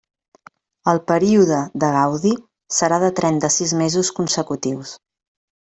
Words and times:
El 0.93 1.01
període 1.11 1.59
de 1.83 1.91
gaudi 1.97 2.33
serà 2.81 3.01
de 3.07 3.13
trenta-sis 3.23 3.77
mesos 3.85 4.11
consecutius. 4.23 4.99